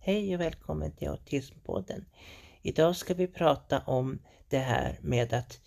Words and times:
Hej 0.00 0.34
och 0.34 0.40
välkommen 0.40 0.92
till 0.92 1.08
Autismpodden. 1.08 2.04
Idag 2.62 2.96
ska 2.96 3.14
vi 3.14 3.26
prata 3.26 3.80
om 3.80 4.18
det 4.48 4.58
här 4.58 4.98
med 5.02 5.32
att 5.32 5.60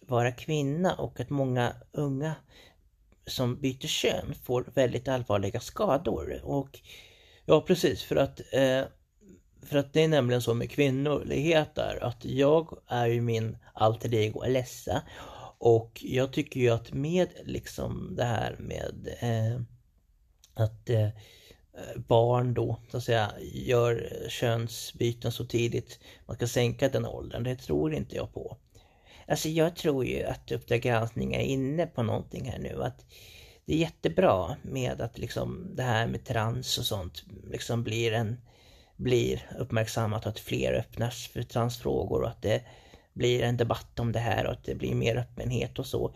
vara 0.00 0.32
kvinna 0.32 0.94
och 0.94 1.20
att 1.20 1.30
många 1.30 1.76
unga 1.92 2.34
som 3.26 3.60
byter 3.60 3.86
kön 3.86 4.34
får 4.42 4.72
väldigt 4.74 5.08
allvarliga 5.08 5.60
skador. 5.60 6.40
Och 6.44 6.80
ja, 7.44 7.60
precis, 7.60 8.02
för 8.02 8.16
att, 8.16 8.40
eh, 8.52 8.84
för 9.62 9.78
att 9.78 9.92
det 9.92 10.04
är 10.04 10.08
nämligen 10.08 10.42
så 10.42 10.54
med 10.54 10.70
kvinnlighet 10.70 11.74
där 11.74 12.04
att 12.04 12.24
jag 12.24 12.78
är 12.86 13.06
ju 13.06 13.20
min 13.20 13.58
alter 13.74 14.14
ego 14.14 14.42
Alessa 14.42 15.02
och 15.58 16.00
jag 16.02 16.32
tycker 16.32 16.60
ju 16.60 16.70
att 16.70 16.92
med 16.92 17.28
liksom 17.44 18.14
det 18.16 18.24
här 18.24 18.56
med 18.58 19.08
eh, 19.20 19.60
att 20.54 20.90
eh, 20.90 21.08
Eh, 21.76 22.00
barn 22.00 22.54
då 22.54 22.76
så 22.90 22.96
att 22.96 23.04
säga 23.04 23.32
gör 23.52 24.10
könsbyten 24.28 25.32
så 25.32 25.44
tidigt, 25.44 25.98
man 26.26 26.36
ska 26.36 26.46
sänka 26.46 26.88
den 26.88 27.06
åldern, 27.06 27.44
det 27.44 27.56
tror 27.56 27.94
inte 27.94 28.16
jag 28.16 28.34
på. 28.34 28.56
Alltså 29.28 29.48
jag 29.48 29.76
tror 29.76 30.04
ju 30.04 30.22
att 30.22 30.52
Uppdrag 30.52 30.80
granskning 30.80 31.34
är 31.34 31.42
inne 31.42 31.86
på 31.86 32.02
någonting 32.02 32.50
här 32.50 32.58
nu, 32.58 32.82
att 32.82 33.04
det 33.64 33.74
är 33.74 33.78
jättebra 33.78 34.56
med 34.62 35.00
att 35.00 35.18
liksom 35.18 35.70
det 35.74 35.82
här 35.82 36.06
med 36.06 36.24
trans 36.24 36.78
och 36.78 36.84
sånt 36.84 37.24
liksom 37.50 37.82
blir 37.82 38.12
en 38.12 38.40
blir 38.96 39.50
uppmärksammat 39.58 40.26
och 40.26 40.30
att 40.30 40.38
fler 40.38 40.72
öppnas 40.72 41.26
för 41.26 41.42
transfrågor 41.42 42.22
och 42.22 42.28
att 42.28 42.42
det 42.42 42.62
blir 43.12 43.42
en 43.42 43.56
debatt 43.56 44.00
om 44.00 44.12
det 44.12 44.18
här 44.18 44.46
och 44.46 44.52
att 44.52 44.64
det 44.64 44.74
blir 44.74 44.94
mer 44.94 45.16
öppenhet 45.16 45.78
och 45.78 45.86
så. 45.86 46.14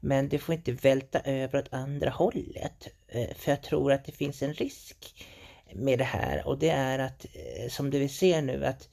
Men 0.00 0.28
det 0.28 0.38
får 0.38 0.54
inte 0.54 0.72
välta 0.72 1.20
över 1.20 1.58
åt 1.58 1.72
andra 1.72 2.10
hållet. 2.10 2.88
Eh, 3.16 3.34
för 3.34 3.50
jag 3.50 3.62
tror 3.62 3.92
att 3.92 4.04
det 4.04 4.12
finns 4.12 4.42
en 4.42 4.54
risk 4.54 5.26
med 5.74 5.98
det 5.98 6.04
här 6.04 6.46
och 6.46 6.58
det 6.58 6.70
är 6.70 6.98
att, 6.98 7.26
eh, 7.32 7.68
som 7.68 7.90
det 7.90 7.98
vi 7.98 8.08
ser 8.08 8.42
nu, 8.42 8.64
att 8.64 8.88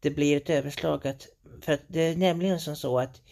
det 0.00 0.10
blir 0.10 0.36
ett 0.36 0.50
överslag 0.50 1.06
att, 1.06 1.28
för 1.62 1.72
att 1.72 1.82
det 1.86 2.00
är 2.00 2.16
nämligen 2.16 2.60
som 2.60 2.76
så 2.76 2.98
att 2.98 3.22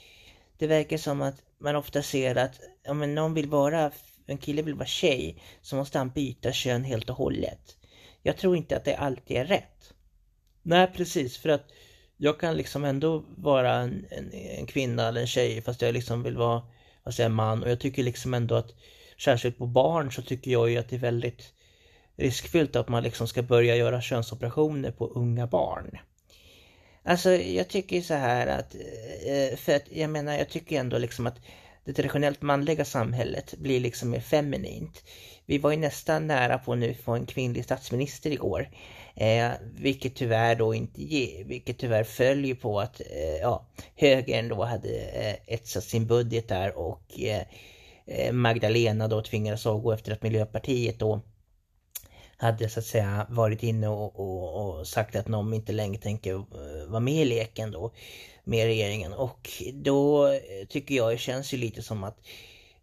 det 0.59 0.67
verkar 0.67 0.97
som 0.97 1.23
att 1.23 1.43
man 1.59 1.77
ofta 1.77 2.03
ser 2.03 2.37
att 2.37 2.61
om 2.89 3.15
någon 3.15 3.35
vill 3.35 3.49
vara, 3.49 3.93
en 4.27 4.39
kille 4.39 4.63
vill 4.63 4.75
vara 4.75 4.87
tjej, 4.87 5.43
så 5.63 5.77
måste 5.77 5.99
han 5.99 6.11
byta 6.11 6.53
kön 6.53 6.85
helt 6.85 7.11
och 7.11 7.17
hållet. 7.17 7.77
Jag 8.23 8.37
tror 8.37 8.57
inte 8.57 8.77
att 8.77 8.85
det 8.85 8.97
alltid 8.97 9.37
är 9.37 9.45
rätt. 9.45 9.95
Nej, 10.63 10.91
precis, 10.97 11.39
för 11.39 11.49
att 11.49 11.73
jag 12.17 12.41
kan 12.41 12.57
liksom 12.57 12.85
ändå 12.85 13.25
vara 13.37 13.75
en, 13.75 14.07
en, 14.11 14.33
en 14.33 14.67
kvinna 14.67 15.09
eller 15.09 15.21
en 15.21 15.27
tjej 15.27 15.63
fast 15.63 15.83
jag 15.83 15.95
liksom 15.95 16.23
vill 16.23 16.37
vara, 16.37 16.63
vad 17.03 17.15
säger 17.15 17.29
man, 17.29 17.63
och 17.63 17.71
jag 17.71 17.81
tycker 17.81 18.03
liksom 18.03 18.35
ändå 18.35 18.55
att 18.55 18.75
särskilt 19.21 19.59
på 19.59 19.67
barn 19.67 20.13
så 20.13 20.23
tycker 20.23 20.51
jag 20.51 20.71
ju 20.71 20.77
att 20.77 20.89
det 20.89 20.97
är 20.97 21.01
väldigt 21.01 21.53
riskfyllt 22.17 22.77
att 22.77 22.89
man 22.89 23.03
liksom 23.03 23.29
ska 23.29 23.43
börja 23.43 23.77
göra 23.77 24.01
könsoperationer 24.01 24.91
på 24.91 25.07
unga 25.07 25.47
barn. 25.47 25.99
Alltså 27.03 27.31
jag 27.31 27.69
tycker 27.69 28.01
så 28.01 28.15
här 28.15 28.47
att, 28.47 28.75
eh, 28.75 29.57
för 29.57 29.77
att 29.77 29.93
jag 29.93 30.11
menar 30.11 30.33
jag 30.39 30.49
tycker 30.49 30.81
ändå 30.81 30.99
liksom 30.99 31.27
att 31.27 31.39
det 31.85 31.93
traditionellt 31.93 32.43
manliga 32.43 32.85
samhället 32.85 33.55
blir 33.59 33.81
liksom 33.81 34.11
mer 34.11 34.21
feminint. 34.21 35.05
Vi 35.47 35.59
var 35.59 35.71
ju 35.71 35.77
nästan 35.77 36.27
nära 36.27 36.59
på 36.59 36.75
nu 36.75 36.95
få 36.95 37.13
en 37.13 37.27
kvinnlig 37.27 37.65
statsminister 37.65 38.31
igår. 38.31 38.69
Eh, 39.15 39.51
vilket 39.75 40.15
tyvärr 40.15 40.55
då 40.55 40.75
inte 40.75 41.03
ge, 41.03 41.45
vilket 41.45 41.79
tyvärr 41.79 42.05
följer 42.05 42.55
på 42.55 42.81
att 42.81 43.01
eh, 43.01 43.37
ja, 43.41 43.67
högern 43.97 44.49
då 44.49 44.65
hade 44.65 44.99
eh, 44.99 45.55
etsat 45.55 45.85
sin 45.85 46.07
budget 46.07 46.49
där 46.49 46.79
och 46.79 47.21
eh, 47.21 47.43
Eh, 48.07 48.33
Magdalena 48.33 49.09
då 49.09 49.23
tvingades 49.23 49.67
avgå 49.67 49.93
efter 49.93 50.13
att 50.13 50.23
Miljöpartiet 50.23 50.99
då 50.99 51.21
hade 52.37 52.69
så 52.69 52.81
att 52.81 52.87
säga 52.87 53.27
varit 53.31 53.63
inne 53.63 53.89
och, 53.89 54.21
och, 54.21 54.79
och 54.79 54.87
sagt 54.87 55.17
att 55.17 55.27
de 55.27 55.55
inte 55.55 55.73
längre 55.73 56.03
tänker 56.03 56.35
eh, 56.35 56.89
vara 56.89 57.01
med 57.01 57.23
i 57.23 57.25
leken 57.25 57.71
då 57.71 57.93
med 58.45 58.67
regeringen 58.67 59.13
och 59.13 59.49
då 59.75 60.27
eh, 60.27 60.67
tycker 60.69 60.95
jag 60.95 61.13
det 61.13 61.19
känns 61.19 61.55
ju 61.55 61.59
lite 61.59 61.83
som 61.83 62.05
att 62.05 62.19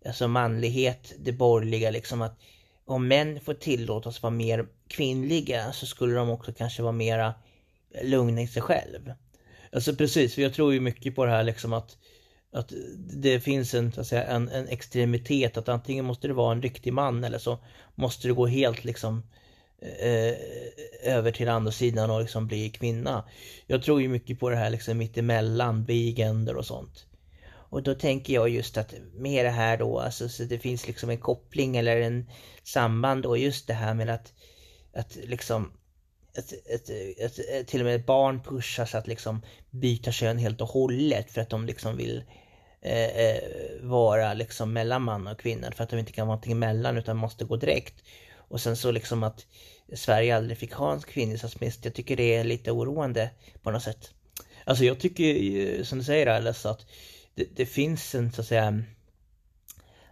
alltså 0.06 0.28
manlighet, 0.28 1.14
det 1.20 1.32
borgerliga 1.32 1.92
liksom 1.92 2.22
att 2.22 2.40
om 2.86 3.08
män 3.08 3.40
får 3.40 3.54
tillåtas 3.54 4.24
vara 4.24 4.32
mer 4.32 4.68
kvinnliga 4.88 5.72
så 5.72 5.86
skulle 5.86 6.16
de 6.16 6.30
också 6.30 6.54
kanske 6.54 6.82
vara 6.82 6.92
mera 6.92 7.34
lugna 8.04 8.42
i 8.42 8.48
sig 8.48 8.62
själv. 8.62 9.14
Alltså 9.72 9.96
precis, 9.96 10.36
för 10.36 10.42
jag 10.42 10.54
tror 10.54 10.74
ju 10.74 10.80
mycket 10.80 11.16
på 11.16 11.26
det 11.26 11.32
här 11.32 11.44
liksom 11.44 11.74
att 11.74 11.98
att 12.52 12.74
det 13.14 13.40
finns 13.40 13.74
en, 13.74 13.92
så 13.92 14.02
att 14.02 14.08
säga, 14.08 14.24
en, 14.24 14.50
en 14.50 14.68
extremitet 14.68 15.58
att 15.58 15.70
antingen 15.70 16.06
måste 16.06 16.28
det 16.28 16.34
vara 16.34 16.52
en 16.52 16.62
riktig 16.62 16.94
man 16.94 17.24
eller 17.24 17.38
så 17.38 17.60
måste 17.96 18.28
det 18.28 18.34
gå 18.34 18.48
helt 18.48 18.84
liksom 18.84 19.24
eh, 19.82 20.34
över 21.04 21.32
till 21.32 21.50
andra 21.50 21.72
sidan 21.72 22.12
och 22.12 22.22
liksom 22.22 22.48
bli 22.48 22.70
kvinna. 22.70 23.24
Jag 23.68 23.84
tror 23.84 24.02
ju 24.02 24.08
mycket 24.08 24.40
på 24.40 24.50
det 24.50 24.56
här 24.56 24.70
liksom 24.70 24.98
mittemellan, 24.98 25.86
bigender 25.86 26.56
och 26.56 26.66
sånt. 26.66 27.06
Och 27.70 27.84
då 27.84 27.96
tänker 27.96 28.34
jag 28.34 28.50
just 28.50 28.78
att 28.78 28.94
med 29.14 29.46
det 29.46 29.52
här 29.52 29.78
då, 29.78 30.00
alltså 30.00 30.30
så 30.30 30.44
det 30.44 30.60
finns 30.60 30.88
liksom 30.88 31.10
en 31.10 31.18
koppling 31.18 31.78
eller 31.78 32.02
en 32.02 32.30
samband 32.64 33.24
då 33.24 33.38
just 33.38 33.68
det 33.68 33.74
här 33.74 33.94
med 33.94 34.10
att, 34.10 34.34
att 34.94 35.18
liksom 35.24 35.72
ett, 36.34 36.54
ett, 36.66 36.90
ett, 37.40 37.68
till 37.68 37.80
och 37.80 37.86
med 37.86 37.96
ett 37.96 38.06
barn 38.06 38.44
pushas 38.44 38.96
att 38.96 39.08
liksom 39.08 39.42
byta 39.70 40.12
kön 40.12 40.38
helt 40.38 40.62
och 40.62 40.68
hållet 40.68 41.32
för 41.32 41.42
att 41.42 41.50
de 41.50 41.66
liksom 41.66 41.98
vill 41.98 42.24
eh, 42.82 43.06
eh, 43.06 43.42
vara 43.82 44.34
liksom 44.34 44.74
mellan 44.74 45.02
man 45.02 45.28
och 45.28 45.40
kvinna 45.40 45.72
för 45.72 45.84
att 45.84 45.90
de 45.90 46.00
inte 46.00 46.12
kan 46.12 46.28
vara 46.28 46.36
någonting 46.36 46.52
emellan 46.52 46.98
utan 46.98 47.18
måste 47.18 47.46
gå 47.46 47.56
direkt. 47.56 48.04
Och 48.36 48.62
sen 48.62 48.78
så 48.78 48.92
liksom 48.92 49.24
att 49.24 49.46
Sverige 49.94 50.38
aldrig 50.38 50.58
fick 50.58 50.74
ha 50.74 50.94
en 50.94 51.02
kvinnlig 51.02 51.40
statsminister. 51.40 51.90
Jag 51.90 51.96
tycker 51.96 52.16
det 52.16 52.36
är 52.36 52.44
lite 52.44 52.72
oroande 52.72 53.30
på 53.62 53.72
något 53.72 53.84
sätt. 53.84 54.12
Alltså 54.64 54.86
jag 54.86 55.00
tycker 55.00 55.84
som 55.84 55.98
du 55.98 56.04
säger 56.04 56.28
Alice 56.28 56.70
att 56.70 56.86
det, 57.36 57.48
det, 57.56 57.66
finns 57.66 58.16
en 58.16 58.32
så 58.32 58.42
att 58.42 58.48
säga 58.48 58.84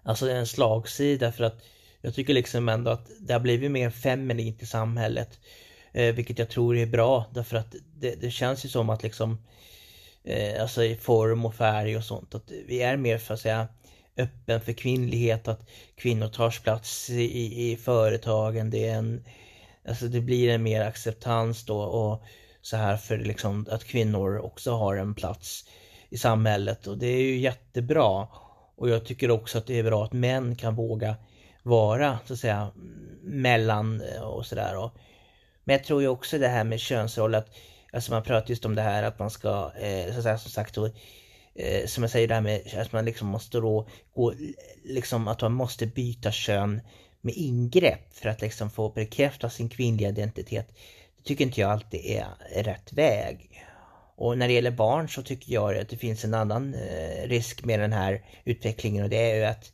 Alltså 0.03 0.29
en 0.29 0.47
slagsida 0.47 1.31
för 1.31 1.43
att 1.43 1.63
jag 2.01 2.13
tycker 2.13 2.33
liksom 2.33 2.69
ändå 2.69 2.91
att 2.91 3.07
det 3.19 3.33
har 3.33 3.39
blivit 3.39 3.71
mer 3.71 3.89
feminint 3.89 4.61
i 4.61 4.65
samhället. 4.65 5.39
Eh, 5.95 6.16
vilket 6.16 6.39
jag 6.39 6.50
tror 6.50 6.78
är 6.78 6.85
bra 6.85 7.25
därför 7.33 7.57
att 7.57 7.75
det, 8.00 8.22
det 8.22 8.31
känns 8.31 8.66
ju 8.66 8.69
som 8.69 8.89
att 8.89 9.03
liksom 9.03 9.38
eh, 10.23 10.61
Alltså 10.61 10.83
i 10.83 10.95
form 10.95 11.45
och 11.45 11.56
färg 11.56 11.97
och 11.97 12.03
sånt 12.03 12.35
att 12.35 12.51
vi 12.67 12.81
är 12.81 12.97
mer 12.97 13.17
för 13.17 13.33
att 13.33 13.39
säga 13.39 13.67
öppen 14.17 14.61
för 14.61 14.73
kvinnlighet, 14.73 15.47
att 15.47 15.69
kvinnor 15.95 16.28
tar 16.28 16.63
plats 16.63 17.09
i, 17.09 17.72
i 17.72 17.78
företagen. 17.78 18.69
Det 18.69 18.88
är 18.88 18.95
en, 18.95 19.23
alltså 19.88 20.07
det 20.07 20.22
blir 20.22 20.50
en 20.50 20.63
mer 20.63 20.81
acceptans 20.81 21.66
då 21.66 21.81
och 21.81 22.23
så 22.62 22.77
här 22.77 22.97
för 22.97 23.17
liksom 23.17 23.67
att 23.72 23.83
kvinnor 23.83 24.38
också 24.38 24.72
har 24.72 24.95
en 24.95 25.16
plats 25.16 25.66
i 26.09 26.17
samhället 26.17 26.88
och 26.88 26.97
det 26.97 27.07
är 27.07 27.22
ju 27.22 27.38
jättebra. 27.38 28.27
Och 28.75 28.89
jag 28.89 29.06
tycker 29.06 29.31
också 29.31 29.57
att 29.57 29.67
det 29.67 29.79
är 29.79 29.83
bra 29.83 30.03
att 30.03 30.13
män 30.13 30.56
kan 30.56 30.75
våga 30.75 31.16
vara 31.63 32.19
så 32.25 32.33
att 32.33 32.39
säga 32.39 32.72
mellan 33.23 34.01
och 34.22 34.45
sådär. 34.45 34.89
Men 35.65 35.73
jag 35.73 35.83
tror 35.83 36.01
ju 36.01 36.07
också 36.07 36.37
det 36.37 36.47
här 36.47 36.63
med 36.63 36.79
könsroll 36.79 37.35
att 37.35 37.49
Alltså 37.95 38.11
man 38.11 38.23
pratar 38.23 38.49
just 38.49 38.65
om 38.65 38.75
det 38.75 38.81
här 38.81 39.03
att 39.03 39.19
man 39.19 39.29
ska, 39.29 39.71
eh, 39.79 40.11
så 40.11 40.17
att 40.17 40.23
säga, 40.23 40.37
som 40.37 40.51
sagt 40.51 40.75
då, 40.75 40.85
eh, 41.55 41.85
som 41.85 42.03
jag 42.03 42.11
säger 42.11 42.27
det 42.27 42.33
här 42.33 42.41
med 42.41 42.61
att 42.77 42.91
man 42.91 43.05
liksom 43.05 43.27
måste 43.27 43.57
då 43.57 43.87
gå, 44.13 44.33
liksom 44.83 45.27
att 45.27 45.41
man 45.41 45.53
måste 45.53 45.85
byta 45.85 46.31
kön 46.31 46.81
med 47.21 47.33
ingrepp 47.35 48.13
för 48.13 48.29
att 48.29 48.41
liksom 48.41 48.69
få 48.69 48.89
bekräfta 48.89 49.49
sin 49.49 49.69
kvinnliga 49.69 50.09
identitet. 50.09 50.67
Det 51.17 51.23
tycker 51.23 51.45
inte 51.45 51.61
jag 51.61 51.71
alltid 51.71 52.05
är 52.05 52.63
rätt 52.63 52.93
väg. 52.93 53.65
Och 54.15 54.37
när 54.37 54.47
det 54.47 54.53
gäller 54.53 54.71
barn 54.71 55.09
så 55.09 55.21
tycker 55.23 55.53
jag 55.53 55.77
att 55.77 55.89
det 55.89 55.97
finns 55.97 56.25
en 56.25 56.33
annan 56.33 56.73
eh, 56.73 57.27
risk 57.27 57.65
med 57.65 57.79
den 57.79 57.93
här 57.93 58.21
utvecklingen 58.43 59.03
och 59.03 59.09
det 59.09 59.31
är 59.31 59.35
ju 59.35 59.45
att 59.45 59.71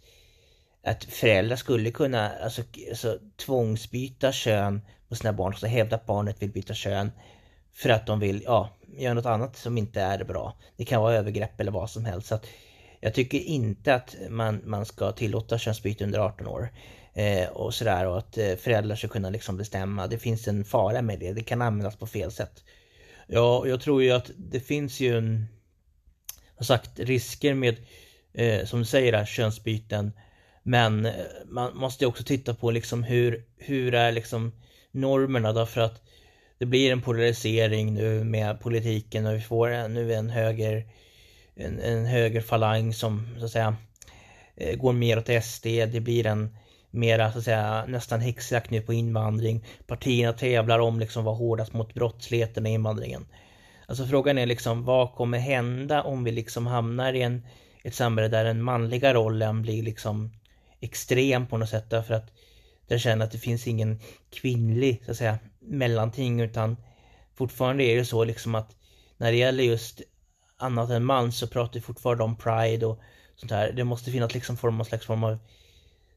att 0.84 1.04
föräldrar 1.04 1.56
skulle 1.56 1.92
kunna 1.92 2.30
alltså, 2.30 2.62
alltså, 2.90 3.18
tvångsbyta 3.38 4.32
kön 4.32 4.82
på 5.10 5.16
sina 5.16 5.34
barn, 5.34 5.54
så 5.54 5.68
hävda 5.68 5.96
att 5.96 6.06
barnet 6.06 6.42
vill 6.42 6.52
byta 6.52 6.74
kön 6.74 7.12
för 7.74 7.90
att 7.90 8.08
de 8.08 8.20
vill 8.20 8.44
ja, 8.46 8.70
göra 8.98 9.14
något 9.14 9.26
annat 9.26 9.56
som 9.58 9.78
inte 9.78 10.02
är 10.02 10.24
bra. 10.24 10.58
Det 10.78 10.86
kan 10.86 11.02
vara 11.02 11.16
övergrepp 11.16 11.62
eller 11.62 11.72
vad 11.72 11.90
som 11.90 12.06
helst. 12.06 12.28
Så 12.28 12.36
att 12.36 12.48
jag 13.00 13.14
tycker 13.14 13.38
inte 13.38 13.96
att 13.96 14.16
man, 14.30 14.62
man 14.66 14.86
ska 14.86 15.12
tillåta 15.12 15.58
könsbyte 15.58 16.04
under 16.04 16.20
18 16.20 16.48
år. 16.48 16.70
Eh, 17.14 17.50
och 17.50 17.74
sådär 17.74 18.08
och 18.08 18.18
att 18.18 18.38
eh, 18.38 18.56
föräldrar 18.56 18.96
ska 18.96 19.08
kunna 19.08 19.30
liksom 19.30 19.58
bestämma. 19.58 20.08
Det 20.08 20.18
finns 20.18 20.48
en 20.48 20.66
fara 20.66 21.02
med 21.02 21.20
det. 21.20 21.34
Det 21.34 21.44
kan 21.44 21.62
användas 21.62 21.96
på 21.96 22.08
fel 22.08 22.32
sätt. 22.32 22.64
Ja, 23.28 23.68
jag 23.68 23.82
tror 23.82 24.04
ju 24.04 24.12
att 24.12 24.32
det 24.38 24.60
finns 24.60 25.00
ju 25.00 25.18
en, 25.18 25.48
som 26.58 26.66
sagt, 26.66 27.00
risker 27.00 27.54
med, 27.54 27.78
eh, 28.34 28.66
som 28.66 28.80
du 28.80 28.86
säger, 28.86 29.12
där, 29.12 29.26
könsbyten. 29.26 30.12
Men 30.64 31.06
eh, 31.06 31.14
man 31.46 31.78
måste 31.78 32.06
också 32.06 32.24
titta 32.24 32.54
på 32.54 32.72
liksom 32.72 33.04
hur, 33.04 33.44
hur 33.58 33.94
är 33.94 34.12
liksom 34.12 34.52
normerna 34.92 35.54
därför 35.54 35.82
att 35.82 36.02
det 36.58 36.66
blir 36.66 36.92
en 36.92 37.02
polarisering 37.02 37.94
nu 37.94 38.24
med 38.24 38.60
politiken 38.60 39.26
och 39.26 39.36
vi 39.36 39.42
får 39.42 39.70
en, 39.70 39.94
nu 39.94 40.14
en 40.14 40.30
höger 40.30 40.86
en, 41.56 41.80
en 41.80 42.06
högerfalang 42.06 42.94
som 42.94 43.28
så 43.40 43.46
att 43.46 43.52
säga 43.52 43.76
eh, 44.56 44.78
går 44.78 44.94
mer 44.94 45.18
åt 45.18 45.44
SD. 45.44 45.66
Det 45.66 46.00
blir 46.00 46.26
en 46.26 46.58
mera 46.92 47.32
så 47.32 47.38
att 47.38 47.44
säga 47.44 47.86
nästan 47.88 48.22
häxjakt 48.22 48.72
nu 48.72 48.82
på 48.82 48.94
invandring. 48.94 49.66
Partierna 49.88 50.34
tävlar 50.34 50.80
om 50.80 51.00
liksom 51.00 51.24
vad 51.24 51.38
hårdast 51.38 51.74
mot 51.74 51.94
brottsligheten 51.94 52.66
och 52.66 52.72
invandringen. 52.72 53.26
Alltså 53.86 54.06
frågan 54.06 54.38
är 54.38 54.46
liksom 54.46 54.86
vad 54.86 55.14
kommer 55.14 55.38
hända 55.38 56.04
om 56.04 56.24
vi 56.24 56.32
liksom 56.32 56.68
hamnar 56.68 57.14
i 57.14 57.22
en, 57.22 57.42
ett 57.84 57.96
samhälle 57.96 58.28
där 58.28 58.44
den 58.44 58.64
manliga 58.64 59.14
rollen 59.14 59.62
blir 59.62 59.84
liksom 59.84 60.32
extrem 60.82 61.48
på 61.48 61.58
något 61.58 61.70
sätt 61.70 61.90
därför 61.90 62.14
att 62.14 62.32
där 62.88 62.98
känner 62.98 63.26
att 63.26 63.32
det 63.32 63.38
finns 63.38 63.68
ingen 63.68 64.00
kvinnlig 64.30 65.02
så 65.06 65.12
att 65.12 65.18
säga 65.18 65.40
mellanting 65.60 66.42
utan 66.42 66.78
fortfarande 67.34 67.84
är 67.84 67.98
det 67.98 68.06
så 68.06 68.24
liksom 68.24 68.56
att 68.56 68.76
när 69.18 69.32
det 69.32 69.38
gäller 69.38 69.64
just 69.64 70.02
annat 70.58 70.90
än 70.90 71.06
man 71.06 71.32
så 71.32 71.48
pratar 71.48 71.74
vi 71.74 71.82
fortfarande 71.82 72.24
om 72.24 72.36
pride 72.36 72.86
och 72.86 73.00
sånt 73.36 73.52
här. 73.52 73.72
Det 73.72 73.84
måste 73.84 74.12
finnas 74.12 74.34
liksom 74.34 74.58
form, 74.58 74.78
någon 74.78 74.86
slags 74.86 75.06
form 75.06 75.24
av 75.24 75.38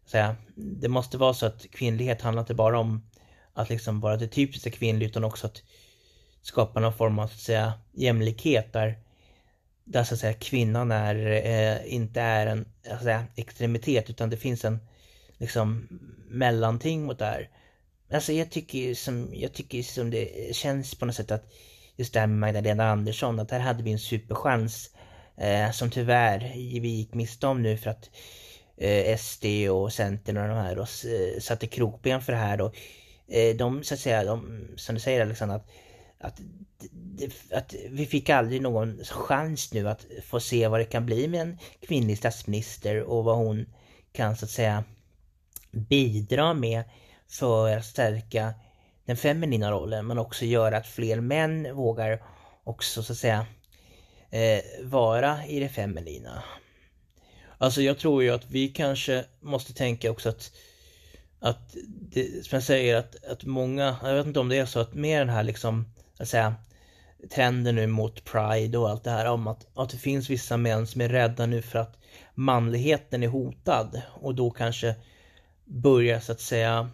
säga, 0.07 0.37
det 0.57 0.89
måste 0.89 1.19
vara 1.19 1.35
så 1.35 1.47
att 1.47 1.67
kvinnlighet 1.71 2.23
handlar 2.23 2.43
inte 2.43 2.55
bara 2.55 2.79
om 2.79 3.11
att 3.53 3.69
liksom 3.69 4.01
vara 4.01 4.17
det 4.17 4.29
typiska 4.29 4.71
kvinnliga 4.71 5.09
utan 5.09 5.25
också 5.25 5.47
att 5.47 5.63
skapa 6.43 6.81
någon 6.81 6.93
form 6.93 7.19
av 7.19 7.27
så 7.27 7.35
att 7.35 7.41
säga 7.41 7.73
jämlikhet 7.93 8.73
där, 8.73 8.99
där 9.85 10.05
så 10.05 10.15
att 10.15 10.21
säga 10.21 10.33
kvinnan 10.33 10.93
är, 10.93 11.27
eh, 11.47 11.95
inte 11.95 12.21
är 12.21 12.47
en 12.47 12.69
så 12.87 12.93
att 12.93 13.03
säga, 13.03 13.25
extremitet 13.37 14.11
utan 14.11 14.31
det 14.31 14.37
finns 14.37 14.65
en 14.65 14.79
liksom 15.39 15.89
mellanting 16.29 17.05
mot 17.05 17.19
det 17.19 17.25
här. 17.25 17.49
Alltså 18.13 18.33
jag 18.33 18.51
tycker 18.51 18.95
som, 18.95 19.31
jag 19.33 19.53
tycker 19.53 19.83
som 19.83 20.11
det 20.11 20.57
känns 20.57 20.95
på 20.95 21.07
något 21.07 21.15
sätt 21.15 21.31
att 21.31 21.53
just 21.97 22.15
det 22.15 22.21
här 22.21 22.27
med 22.27 22.39
Magdalena 22.39 22.91
Andersson, 22.91 23.41
att 23.41 23.51
här 23.51 23.61
hade 23.61 23.83
vi 23.83 23.93
en 23.93 23.99
superchans 23.99 24.91
eh, 25.37 25.71
som 25.71 25.91
tyvärr 25.91 26.53
vi 26.81 26.89
gick 26.89 27.15
miste 27.15 27.47
om 27.47 27.63
nu 27.63 27.77
för 27.77 27.91
att 27.91 28.11
eh, 28.77 29.17
SD 29.19 29.45
och 29.71 29.93
Centern 29.93 30.37
och 30.37 30.49
de 30.49 30.55
här 30.55 30.79
och, 30.79 30.89
eh, 31.05 31.41
satte 31.41 31.67
krokben 31.67 32.23
för 32.23 32.33
det 32.33 32.39
här 32.39 32.57
då. 32.57 32.73
Eh, 33.29 33.57
de 33.57 33.85
så 33.85 33.95
att 33.95 34.01
säga, 34.01 34.25
de, 34.25 34.69
som 34.77 34.95
du 34.95 35.01
säger 35.01 35.23
Alexander, 35.23 35.57
att, 35.57 35.71
att, 36.25 36.41
att 37.53 37.75
vi 37.89 38.07
fick 38.07 38.31
aldrig 38.31 38.63
någon 38.63 39.05
chans 39.05 39.73
nu 39.73 39.89
att 39.89 40.07
få 40.27 40.41
se 40.41 40.69
vad 40.69 40.81
det 40.81 40.85
kan 40.85 41.07
bli 41.07 41.29
med 41.29 41.41
en 41.41 41.59
kvinnlig 41.81 42.19
statsminister 42.19 43.03
och 43.03 43.25
vad 43.25 43.37
hon 43.37 43.67
kan 44.13 44.37
så 44.37 44.45
att 44.45 44.51
säga 44.51 44.85
bidra 45.71 46.55
med 46.55 46.85
för 47.29 47.77
att 47.77 47.85
stärka 47.85 48.55
den 49.05 49.17
feminina 49.17 49.71
rollen 49.71 50.07
men 50.07 50.19
också 50.19 50.45
göra 50.45 50.77
att 50.77 50.87
fler 50.87 51.21
män 51.21 51.77
vågar 51.77 52.23
också 52.65 53.03
så 53.03 53.13
att 53.13 53.19
säga 53.19 53.47
eh, 54.31 54.61
vara 54.83 55.47
i 55.47 55.61
det 55.61 55.69
feminina. 55.69 56.43
Alltså 57.59 57.83
jag 57.83 57.99
tror 57.99 58.23
ju 58.23 58.31
att 58.31 58.51
vi 58.51 58.69
kanske 58.69 59.25
måste 59.41 59.75
tänka 59.75 60.11
också 60.11 60.29
att 60.29 60.53
att 61.45 61.77
det, 61.87 62.47
som 62.47 62.57
jag 62.57 62.63
säger 62.63 62.97
att, 62.97 63.25
att 63.25 63.45
många, 63.45 63.97
jag 64.03 64.15
vet 64.15 64.27
inte 64.27 64.41
om 64.41 64.49
det 64.49 64.59
är 64.59 64.67
så 64.67 64.81
att 64.81 64.95
med 64.95 65.21
den 65.21 65.29
här 65.29 65.43
liksom, 65.43 65.94
att 66.19 66.29
säga 66.29 66.55
trenden 67.31 67.75
nu 67.75 67.87
mot 67.87 68.25
pride 68.25 68.79
och 68.79 68.91
allt 68.91 69.05
det 69.05 69.11
här 69.11 69.27
om 69.27 69.47
att, 69.47 69.67
att 69.75 69.91
det 69.91 69.97
finns 69.97 70.31
vissa 70.31 70.57
män 70.57 70.87
som 70.87 71.01
är 71.01 71.09
rädda 71.09 71.47
nu 71.47 71.63
för 71.63 71.79
att 71.79 71.99
manligheten 72.35 73.23
är 73.23 73.29
hotad 73.29 74.03
och 74.21 74.35
då 74.35 74.51
kanske 74.51 74.95
börjar 75.65 76.21
så 76.21 76.33
att 76.33 76.41
säga 76.41 76.91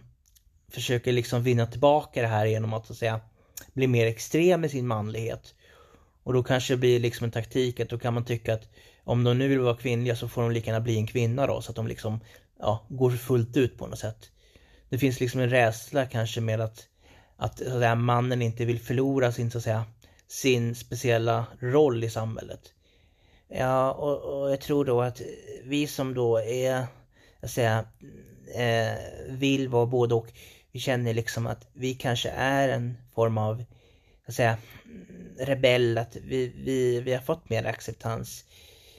försöker 0.69 1.13
liksom 1.13 1.43
vinna 1.43 1.67
tillbaka 1.67 2.23
det 2.23 2.29
här 2.29 2.47
genom 2.47 2.73
att 2.73 2.87
så 2.87 2.93
att 2.93 2.99
säga 2.99 3.21
bli 3.73 3.87
mer 3.87 4.07
extrem 4.07 4.65
i 4.65 4.69
sin 4.69 4.87
manlighet. 4.87 5.55
Och 6.23 6.33
då 6.33 6.43
kanske 6.43 6.73
det 6.75 6.79
blir 6.79 7.01
liksom 7.01 7.25
en 7.25 7.31
taktik 7.31 7.81
att 7.81 7.89
då 7.89 7.99
kan 7.99 8.15
man 8.15 8.25
tycka 8.25 8.55
att 8.55 8.69
om 9.05 9.25
de 9.25 9.39
nu 9.39 9.49
vill 9.49 9.61
vara 9.61 9.77
kvinnliga 9.77 10.17
så 10.17 10.29
får 10.29 10.43
de 10.43 10.51
lika 10.51 10.71
gärna 10.71 10.85
bli 10.85 10.97
en 10.97 11.07
kvinna 11.07 11.47
då 11.47 11.63
så 11.63 11.73
att 11.73 11.77
de 11.77 11.87
liksom 11.87 12.21
ja, 12.59 12.87
går 12.89 13.11
fullt 13.11 13.57
ut 13.57 13.79
på 13.79 13.87
något 13.87 13.99
sätt. 13.99 14.31
Det 14.89 14.99
finns 14.99 15.21
liksom 15.21 15.41
en 15.41 15.51
rädsla 15.51 16.07
kanske 16.07 16.41
med 16.41 16.61
att, 16.61 16.87
att, 17.41 17.59
så 17.59 17.65
att 17.65 17.73
säga, 17.73 17.95
mannen 17.95 18.43
inte 18.43 18.65
vill 18.65 18.81
förlora 18.81 19.33
sin, 19.33 19.51
så 19.51 19.59
att 19.59 19.65
säga, 19.65 19.85
sin 20.29 20.75
speciella 20.75 21.47
roll 21.61 22.05
i 22.05 22.11
samhället. 22.11 22.61
Ja, 23.49 23.93
och, 23.93 24.43
och 24.43 24.51
jag 24.51 24.61
tror 24.61 24.85
då 24.85 25.01
att 25.03 25.21
vi 25.65 25.87
som 25.87 26.15
då 26.15 26.39
är, 26.39 26.87
jag 27.41 27.51
säga, 27.51 27.85
eh, 28.55 28.95
vill 29.29 29.69
vara 29.69 29.87
både 29.87 30.15
och 30.15 30.33
vi 30.73 30.81
känner 30.81 31.15
liksom 31.15 31.47
att 31.47 31.67
vi 31.73 31.95
kanske 31.95 32.29
är 32.29 32.69
en 32.69 32.97
form 33.15 33.39
av, 33.39 33.65
så 34.27 34.33
säga, 34.33 34.57
rebell, 35.39 35.99
att 35.99 36.17
vi, 36.17 36.53
vi, 36.65 37.01
vi 37.01 37.13
har 37.13 37.21
fått 37.21 37.51
mer 37.51 37.65
acceptans. 37.65 38.45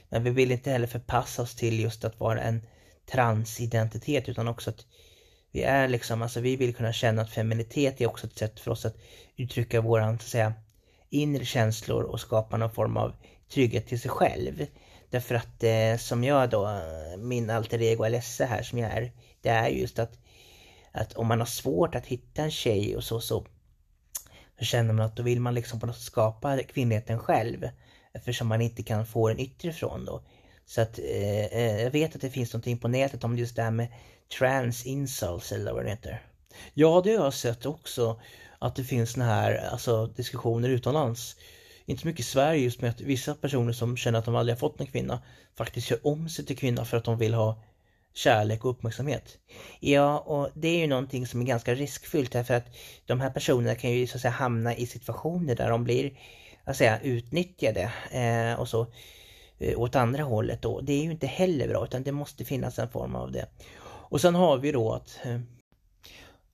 Men 0.08 0.24
vi 0.24 0.30
vill 0.30 0.52
inte 0.52 0.70
heller 0.70 0.86
förpassa 0.86 1.42
oss 1.42 1.54
till 1.54 1.80
just 1.80 2.04
att 2.04 2.20
vara 2.20 2.40
en 2.40 2.62
transidentitet 3.10 4.28
utan 4.28 4.48
också 4.48 4.70
att 4.70 4.86
vi 5.52 5.62
är 5.62 5.88
liksom, 5.88 6.22
alltså 6.22 6.40
vi 6.40 6.56
vill 6.56 6.74
kunna 6.74 6.92
känna 6.92 7.22
att 7.22 7.30
feminitet 7.30 8.00
är 8.00 8.06
också 8.06 8.26
ett 8.26 8.38
sätt 8.38 8.60
för 8.60 8.70
oss 8.70 8.84
att 8.84 8.96
uttrycka 9.36 9.80
våran, 9.80 10.18
så 10.18 10.22
att 10.22 10.28
säga, 10.28 10.54
inre 11.10 11.44
känslor 11.44 12.02
och 12.02 12.20
skapa 12.20 12.56
någon 12.56 12.74
form 12.74 12.96
av 12.96 13.12
trygghet 13.52 13.86
till 13.86 14.00
sig 14.00 14.10
själv. 14.10 14.66
Därför 15.10 15.34
att 15.34 15.62
eh, 15.62 15.96
som 15.98 16.24
jag 16.24 16.50
då, 16.50 16.80
min 17.18 17.50
alter 17.50 17.82
ego 17.82 18.04
Alessa 18.04 18.44
här 18.44 18.62
som 18.62 18.78
jag 18.78 18.90
är, 18.90 19.12
det 19.40 19.48
är 19.48 19.68
just 19.68 19.98
att 19.98 20.18
att 20.92 21.12
om 21.12 21.26
man 21.26 21.38
har 21.38 21.46
svårt 21.46 21.94
att 21.94 22.06
hitta 22.06 22.42
en 22.42 22.50
tjej 22.50 22.96
och 22.96 23.04
så, 23.04 23.20
så, 23.20 23.46
så 24.58 24.64
känner 24.64 24.94
man 24.94 25.06
att 25.06 25.16
då 25.16 25.22
vill 25.22 25.40
man 25.40 25.54
liksom 25.54 25.80
på 25.80 25.86
något 25.86 25.96
sätt 25.96 26.04
skapa 26.04 26.62
kvinnligheten 26.62 27.18
själv. 27.18 27.68
Eftersom 28.12 28.48
man 28.48 28.60
inte 28.60 28.82
kan 28.82 29.06
få 29.06 29.28
den 29.28 29.40
yttre 29.40 29.68
ifrån 29.68 30.04
då. 30.04 30.22
Så 30.72 30.80
att 30.80 30.98
eh, 30.98 31.44
eh, 31.44 31.82
jag 31.82 31.90
vet 31.90 32.14
att 32.14 32.20
det 32.20 32.30
finns 32.30 32.52
någonting 32.52 32.78
på 32.78 32.88
nätet 32.88 33.24
om 33.24 33.38
just 33.38 33.56
det 33.56 33.62
här 33.62 33.70
med 33.70 33.88
trans 34.38 34.86
insults 34.86 35.52
eller 35.52 35.72
vad 35.72 35.84
det 35.84 35.90
heter. 35.90 36.22
Ja, 36.74 37.00
det 37.04 37.16
har 37.16 37.24
jag 37.24 37.34
sett 37.34 37.66
också. 37.66 38.20
Att 38.58 38.76
det 38.76 38.84
finns 38.84 39.12
såna 39.12 39.24
här 39.24 39.68
alltså, 39.72 40.06
diskussioner 40.06 40.68
utomlands. 40.68 41.36
Inte 41.86 42.02
så 42.02 42.08
mycket 42.08 42.20
i 42.20 42.28
Sverige 42.28 42.62
just 42.62 42.80
med 42.80 42.90
att 42.90 43.00
vissa 43.00 43.34
personer 43.34 43.72
som 43.72 43.96
känner 43.96 44.18
att 44.18 44.24
de 44.24 44.36
aldrig 44.36 44.56
har 44.56 44.58
fått 44.58 44.80
en 44.80 44.86
kvinna 44.86 45.22
faktiskt 45.54 45.90
gör 45.90 46.06
om 46.06 46.28
sig 46.28 46.44
till 46.44 46.58
kvinna 46.58 46.84
för 46.84 46.96
att 46.96 47.04
de 47.04 47.18
vill 47.18 47.34
ha 47.34 47.62
kärlek 48.14 48.64
och 48.64 48.70
uppmärksamhet. 48.70 49.38
Ja, 49.80 50.18
och 50.18 50.50
det 50.54 50.68
är 50.68 50.78
ju 50.78 50.86
någonting 50.86 51.26
som 51.26 51.40
är 51.40 51.44
ganska 51.44 51.74
riskfyllt 51.74 52.32
därför 52.32 52.54
att 52.54 52.66
de 53.06 53.20
här 53.20 53.30
personerna 53.30 53.74
kan 53.74 53.90
ju 53.90 54.06
så 54.06 54.16
att 54.16 54.22
säga 54.22 54.32
hamna 54.32 54.76
i 54.76 54.86
situationer 54.86 55.54
där 55.54 55.70
de 55.70 55.84
blir 55.84 56.18
att 56.64 56.76
säga, 56.76 57.00
utnyttjade 57.00 57.92
eh, 58.10 58.60
och 58.60 58.68
så 58.68 58.80
eh, 58.80 58.88
Eh, 59.62 59.80
åt 59.80 59.96
andra 59.96 60.22
hållet 60.22 60.62
då. 60.62 60.80
Det 60.80 60.92
är 60.92 61.02
ju 61.02 61.10
inte 61.10 61.26
heller 61.26 61.68
bra 61.68 61.84
utan 61.84 62.02
det 62.02 62.12
måste 62.12 62.44
finnas 62.44 62.78
en 62.78 62.88
form 62.88 63.16
av 63.16 63.32
det. 63.32 63.46
Och 63.84 64.20
sen 64.20 64.34
har 64.34 64.58
vi 64.58 64.72
då 64.72 64.92
att 64.92 65.18
eh, 65.24 65.40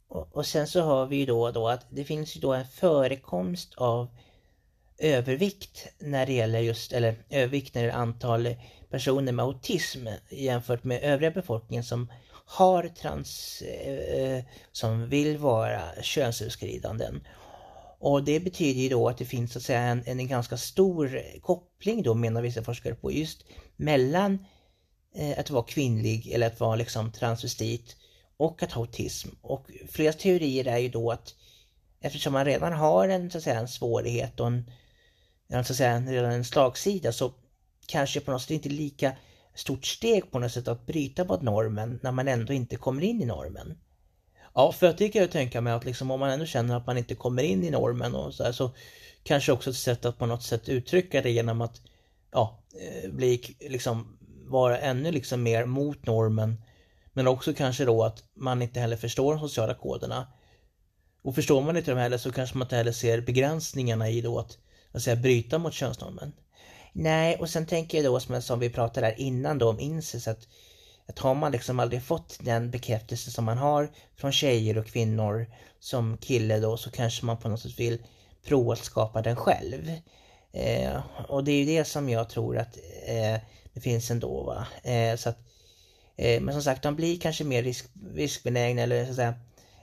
och, 0.09 0.47
sen 0.47 0.67
så 0.67 0.81
har 0.81 1.07
vi 1.07 1.17
ju 1.17 1.27
då, 1.27 1.51
då 1.51 1.69
att 1.69 1.87
det 1.91 2.05
finns 2.05 2.37
ju 2.37 2.41
då 2.41 2.53
en 2.53 2.67
förekomst 2.67 3.75
av 3.77 4.09
övervikt 4.99 5.87
när 5.99 6.27
det 6.27 6.33
gäller 6.33 6.59
just, 6.59 6.93
eller 6.93 7.15
övervikt 7.31 7.75
när 7.75 7.83
det 7.83 7.87
gäller 7.87 8.01
antal 8.01 8.57
personer 8.91 9.33
med 9.33 9.45
autism 9.45 10.07
jämfört 10.29 10.85
med 10.85 11.03
övriga 11.03 11.31
befolkningen 11.31 11.85
som 11.85 12.13
har 12.31 12.89
trans, 12.89 13.63
eh, 13.63 14.23
eh 14.23 14.45
som 14.73 15.09
vill 15.09 15.39
vara 15.39 15.81
könsöverskridanden. 16.03 17.21
Och 17.99 18.25
det 18.25 18.41
betyder 18.41 18.81
ju 18.81 18.89
då 18.89 19.09
att 19.09 19.19
det 19.19 19.25
finns 19.25 19.53
så 19.53 19.59
att 19.59 19.65
säga 19.65 19.81
en, 19.81 20.03
en 20.07 20.29
ganska 20.29 20.57
stor 20.57 21.23
koppling 21.41 22.03
då 22.03 22.15
menar 22.15 22.43
vissa 22.43 22.63
forskare 22.63 22.95
på 22.95 23.13
just 23.13 23.45
mellan 23.77 24.47
eh, 25.15 25.39
att 25.39 25.51
vara 25.51 25.65
kvinnlig 25.65 26.33
eller 26.33 26.47
att 26.47 26.61
vara 26.61 26.77
liksom 26.77 27.13
transvestit 27.13 27.97
och 28.37 28.63
att 28.63 28.73
ha 28.73 28.83
autism. 28.83 29.29
Och 29.41 29.67
flera 29.89 30.13
teorier 30.13 30.67
är 30.67 30.79
ju 30.79 30.89
då 30.89 31.11
att 31.11 31.35
eftersom 32.01 32.33
man 32.33 32.45
redan 32.45 32.73
har 32.73 33.09
en, 33.09 33.31
så 33.31 33.39
att 33.39 33.45
säga, 33.45 33.59
en 33.59 33.69
svårighet 33.69 34.41
och 34.41 34.47
en, 34.47 34.71
så 35.51 35.59
att 35.59 35.77
säga, 35.77 36.01
redan 36.01 36.33
en 36.33 36.45
slagsida 36.45 37.13
så 37.13 37.33
kanske 37.87 38.21
på 38.21 38.31
något 38.31 38.43
sätt 38.43 38.51
inte 38.51 38.69
lika 38.69 39.17
stort 39.55 39.87
steg 39.87 40.31
på 40.31 40.39
något 40.39 40.53
sätt 40.53 40.69
att 40.69 40.87
bryta 40.87 41.25
mot 41.25 41.43
normen 41.43 42.01
när 42.03 42.13
man 42.13 42.29
ändå 42.29 42.53
inte 42.53 42.77
kommer 42.77 43.03
in 43.03 43.23
i 43.23 43.25
normen. 43.25 43.79
Ja, 44.59 44.73
för 44.73 44.87
att 44.87 44.99
det 44.99 45.09
kan 45.09 45.23
jag 45.23 45.31
tänka 45.31 45.61
mig 45.61 45.73
att 45.73 45.85
liksom 45.85 46.11
om 46.11 46.21
man 46.21 46.31
ändå 46.31 46.47
känner 46.47 46.77
att 46.77 46.87
man 46.87 46.99
inte 46.99 47.15
kommer 47.15 47.43
in 47.43 47.65
i 47.65 47.71
normen 47.71 48.15
och 48.15 48.35
så 48.35 48.45
här, 48.45 48.53
så 48.53 48.71
kanske 49.23 49.53
också 49.53 49.71
ett 49.71 49.77
sätt 49.77 50.05
att 50.05 50.19
på 50.19 50.27
något 50.27 50.43
sätt 50.43 50.69
uttrycka 50.69 51.23
det 51.23 51.31
genom 51.31 51.61
att 51.61 51.81
ja, 52.33 52.63
eh, 52.81 53.11
bli 53.11 53.57
liksom 53.61 54.19
vara 54.47 54.79
ännu 54.79 55.13
liksom 55.13 55.43
mer 55.43 55.65
mot 55.65 56.07
normen. 56.07 56.63
Men 57.13 57.27
också 57.27 57.55
kanske 57.55 57.85
då 57.85 58.05
att 58.05 58.25
man 58.37 58.63
inte 58.63 58.81
heller 58.81 58.97
förstår 58.97 59.35
de 59.35 59.41
sociala 59.41 59.75
koderna. 59.75 60.27
Och 61.23 61.35
förstår 61.35 61.63
man 61.63 61.77
inte 61.77 61.91
dem 61.91 61.99
heller 61.99 62.19
så 62.19 62.33
kanske 62.33 62.59
man 62.59 62.67
inte 62.67 62.77
heller 62.77 62.93
ser 62.93 63.21
begränsningarna 63.21 64.11
i 64.11 64.21
då 64.21 64.39
att, 64.39 64.59
att 64.93 65.03
säga, 65.03 65.17
bryta 65.17 65.59
mot 65.59 65.75
könsnormen. 65.75 66.33
Nej, 66.93 67.37
och 67.37 67.51
sen 67.51 67.67
tänker 67.67 67.99
jag 67.99 68.13
då 68.13 68.21
som, 68.21 68.43
som 68.43 68.59
vi 68.59 68.71
pratade 68.71 69.07
där 69.07 69.21
innan 69.21 69.59
då 69.59 69.71
om 69.71 69.81
incest 69.81 70.29
att, 70.29 70.49
att 71.09 71.19
har 71.19 71.35
man 71.35 71.53
liksom 71.53 71.81
aldrig 71.81 72.03
fått 72.03 72.39
den 72.41 72.71
bekräftelse 72.71 73.31
som 73.31 73.45
man 73.45 73.59
har 73.59 73.91
från 74.17 74.33
tjejer 74.33 74.79
och 74.79 74.87
kvinnor 74.87 75.47
som 75.81 76.17
kille 76.17 76.59
då 76.59 76.77
så 76.77 76.91
kanske 76.91 77.27
man 77.27 77.37
på 77.37 77.49
något 77.49 77.61
sätt 77.61 77.81
vill 77.81 77.99
prova 78.47 78.73
att 78.73 78.85
skapa 78.85 79.23
den 79.23 79.37
själv. 79.37 79.93
Eh, 80.53 81.01
och 81.29 81.45
det 81.45 81.53
är 81.53 81.59
ju 81.59 81.77
det 81.77 81.85
som 81.85 82.09
jag 82.09 82.29
tror 82.29 82.59
att 82.59 82.77
eh, 83.07 83.41
det 83.73 83.81
finns 83.81 84.11
ändå 84.11 84.43
va. 84.43 84.91
Eh, 84.91 85.17
så 85.17 85.29
att 85.29 85.39
Eh, 86.19 86.41
men 86.41 86.55
som 86.55 86.63
sagt, 86.63 86.83
de 86.83 86.97
blir 86.97 87.21
kanske 87.21 87.45
mer 87.45 87.63
risk, 87.63 87.87
riskbenägna 88.15 88.83
eller 88.83 89.05
så 89.05 89.11
att 89.11 89.17
säga, 89.17 89.35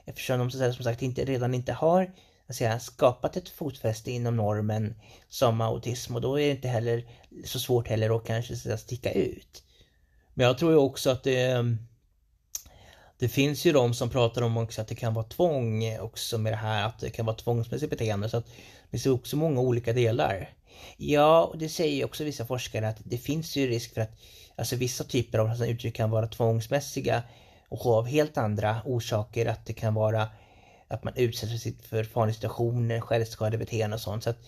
eftersom 0.04 0.38
de 0.38 0.50
så 0.50 0.56
att 0.56 0.60
säga, 0.60 0.72
som 0.72 0.84
sagt 0.84 1.02
inte, 1.02 1.24
redan 1.24 1.54
inte 1.54 1.72
har 1.72 2.12
att 2.46 2.56
säga, 2.56 2.80
skapat 2.80 3.36
ett 3.36 3.48
fotfäste 3.48 4.10
inom 4.10 4.36
normen 4.36 4.94
som 5.28 5.60
autism 5.60 6.14
och 6.14 6.20
då 6.20 6.40
är 6.40 6.46
det 6.46 6.50
inte 6.50 6.68
heller 6.68 7.04
så 7.44 7.58
svårt 7.58 7.88
heller 7.88 8.16
att 8.16 8.26
kanske 8.26 8.56
så 8.56 8.72
att 8.72 8.80
sticka 8.80 9.12
ut. 9.12 9.62
Men 10.38 10.46
jag 10.46 10.58
tror 10.58 10.70
ju 10.70 10.76
också 10.76 11.10
att 11.10 11.22
det 11.22 11.50
ehm, 11.50 11.78
det 13.18 13.28
finns 13.28 13.64
ju 13.64 13.72
de 13.72 13.94
som 13.94 14.10
pratar 14.10 14.42
om 14.42 14.56
också 14.56 14.80
att 14.80 14.88
det 14.88 14.94
kan 14.94 15.14
vara 15.14 15.24
tvång 15.24 15.98
också 16.00 16.38
med 16.38 16.52
det 16.52 16.56
här, 16.56 16.86
att 16.86 16.98
det 16.98 17.10
kan 17.10 17.26
vara 17.26 17.36
tvångsmässigt 17.36 17.90
beteende. 17.90 18.28
Så 18.28 18.36
att 18.36 18.46
det 18.46 18.90
finns 18.90 19.06
också 19.06 19.36
många 19.36 19.60
olika 19.60 19.92
delar. 19.92 20.50
Ja, 20.96 21.44
och 21.44 21.58
det 21.58 21.68
säger 21.68 21.96
ju 21.96 22.04
också 22.04 22.24
vissa 22.24 22.46
forskare 22.46 22.88
att 22.88 22.96
det 23.04 23.18
finns 23.18 23.56
ju 23.56 23.66
risk 23.66 23.94
för 23.94 24.00
att 24.00 24.12
alltså 24.56 24.76
vissa 24.76 25.04
typer 25.04 25.38
av 25.38 25.64
uttryck 25.64 25.96
kan 25.96 26.10
vara 26.10 26.26
tvångsmässiga 26.26 27.22
och 27.68 27.86
av 27.86 28.06
helt 28.06 28.38
andra 28.38 28.76
orsaker. 28.84 29.46
Att 29.46 29.66
det 29.66 29.72
kan 29.72 29.94
vara 29.94 30.28
att 30.88 31.04
man 31.04 31.12
utsätter 31.16 31.56
sig 31.56 31.76
för 31.82 32.04
farliga 32.04 32.34
situationer, 32.34 33.00
självskadebeteende 33.00 33.94
och 33.94 34.00
sånt. 34.00 34.24
Så 34.24 34.30
att, 34.30 34.38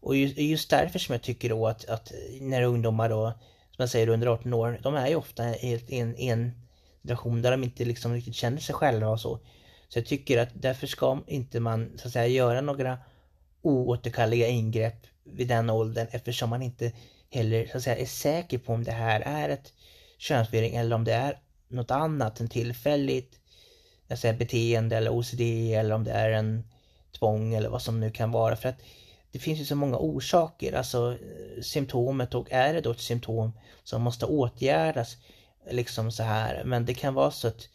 och 0.00 0.16
just 0.16 0.70
därför 0.70 0.98
som 0.98 1.12
jag 1.12 1.22
tycker 1.22 1.48
då 1.48 1.66
att, 1.66 1.84
att 1.84 2.12
när 2.40 2.62
ungdomar 2.62 3.08
då, 3.08 3.32
som 3.80 3.82
jag 3.82 3.90
säger 3.90 4.08
under 4.08 4.26
18 4.26 4.54
år, 4.54 4.80
de 4.82 4.94
är 4.94 5.08
ju 5.08 5.14
ofta 5.14 5.56
i 5.56 5.80
en, 5.88 6.16
en 6.16 6.52
situation 7.02 7.42
där 7.42 7.50
de 7.50 7.64
inte 7.64 7.84
liksom 7.84 8.14
riktigt 8.14 8.34
känner 8.34 8.60
sig 8.60 8.74
själva 8.74 9.08
och 9.08 9.20
så. 9.20 9.38
Så 9.88 9.98
jag 9.98 10.06
tycker 10.06 10.38
att 10.38 10.48
därför 10.54 10.86
ska 10.86 11.18
inte 11.26 11.60
man 11.60 11.98
så 11.98 12.06
att 12.06 12.12
säga 12.12 12.26
göra 12.26 12.60
några 12.60 12.98
oåterkalleliga 13.62 14.48
ingrepp 14.48 15.06
vid 15.24 15.48
den 15.48 15.70
åldern 15.70 16.06
eftersom 16.10 16.50
man 16.50 16.62
inte 16.62 16.92
heller 17.30 17.66
så 17.66 17.76
att 17.76 17.82
säga 17.82 17.96
är 17.96 18.06
säker 18.06 18.58
på 18.58 18.72
om 18.72 18.84
det 18.84 18.92
här 18.92 19.20
är 19.20 19.48
ett 19.48 19.72
könsförvirring 20.18 20.74
eller 20.74 20.96
om 20.96 21.04
det 21.04 21.12
är 21.12 21.38
något 21.68 21.90
annat, 21.90 22.40
en 22.40 22.48
tillfälligt 22.48 23.40
jag 24.06 24.18
säger, 24.18 24.34
beteende 24.34 24.96
eller 24.96 25.10
OCD 25.10 25.40
eller 25.74 25.94
om 25.94 26.04
det 26.04 26.12
är 26.12 26.30
en 26.30 26.64
tvång 27.18 27.54
eller 27.54 27.68
vad 27.68 27.82
som 27.82 28.00
nu 28.00 28.10
kan 28.10 28.30
vara. 28.30 28.56
För 28.56 28.68
att 28.68 28.82
det 29.32 29.38
finns 29.38 29.60
ju 29.60 29.64
så 29.64 29.76
många 29.76 29.98
orsaker, 29.98 30.72
alltså 30.72 31.12
eh, 31.12 31.62
symptomet 31.62 32.34
och 32.34 32.52
är 32.52 32.74
det 32.74 32.80
då 32.80 32.90
ett 32.90 33.00
symptom 33.00 33.52
som 33.84 34.02
måste 34.02 34.26
åtgärdas 34.26 35.16
liksom 35.70 36.12
så 36.12 36.22
här. 36.22 36.64
Men 36.64 36.84
det 36.84 36.94
kan 36.94 37.14
vara 37.14 37.30
så 37.30 37.48
att, 37.48 37.68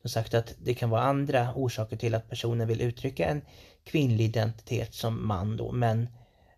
som 0.00 0.10
sagt, 0.10 0.34
att 0.34 0.54
det 0.58 0.74
kan 0.74 0.90
vara 0.90 1.02
andra 1.02 1.54
orsaker 1.54 1.96
till 1.96 2.14
att 2.14 2.30
personen 2.30 2.68
vill 2.68 2.80
uttrycka 2.80 3.26
en 3.26 3.42
kvinnlig 3.84 4.24
identitet 4.24 4.94
som 4.94 5.26
man 5.26 5.56
då, 5.56 5.72
men 5.72 6.08